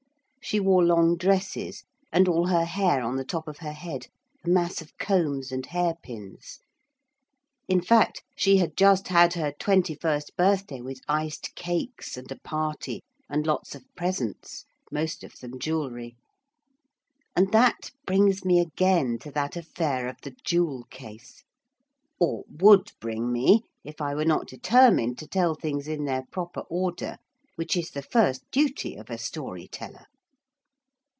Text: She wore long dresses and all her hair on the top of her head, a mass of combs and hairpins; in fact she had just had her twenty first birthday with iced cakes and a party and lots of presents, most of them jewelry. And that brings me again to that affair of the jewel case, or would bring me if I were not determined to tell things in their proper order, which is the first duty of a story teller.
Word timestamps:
She 0.43 0.59
wore 0.59 0.83
long 0.83 1.15
dresses 1.17 1.83
and 2.11 2.27
all 2.27 2.47
her 2.47 2.65
hair 2.65 3.03
on 3.03 3.15
the 3.15 3.23
top 3.23 3.47
of 3.47 3.59
her 3.59 3.71
head, 3.71 4.07
a 4.43 4.49
mass 4.49 4.81
of 4.81 4.97
combs 4.97 5.49
and 5.51 5.63
hairpins; 5.65 6.59
in 7.69 7.79
fact 7.79 8.23
she 8.35 8.57
had 8.57 8.75
just 8.75 9.07
had 9.09 9.35
her 9.35 9.53
twenty 9.57 9.93
first 9.95 10.35
birthday 10.35 10.81
with 10.81 10.99
iced 11.07 11.53
cakes 11.55 12.17
and 12.17 12.29
a 12.31 12.39
party 12.39 13.01
and 13.29 13.45
lots 13.47 13.75
of 13.75 13.85
presents, 13.95 14.65
most 14.91 15.23
of 15.23 15.35
them 15.39 15.57
jewelry. 15.59 16.17
And 17.35 17.51
that 17.53 17.91
brings 18.07 18.43
me 18.43 18.59
again 18.59 19.19
to 19.19 19.31
that 19.31 19.55
affair 19.55 20.07
of 20.09 20.17
the 20.23 20.35
jewel 20.43 20.83
case, 20.89 21.43
or 22.19 22.43
would 22.49 22.91
bring 22.99 23.31
me 23.31 23.61
if 23.85 24.01
I 24.01 24.15
were 24.15 24.25
not 24.25 24.47
determined 24.47 25.17
to 25.19 25.27
tell 25.27 25.53
things 25.55 25.87
in 25.87 26.03
their 26.03 26.25
proper 26.31 26.61
order, 26.61 27.19
which 27.55 27.77
is 27.77 27.91
the 27.91 28.01
first 28.03 28.41
duty 28.51 28.95
of 28.95 29.09
a 29.11 29.19
story 29.19 29.67
teller. 29.67 30.07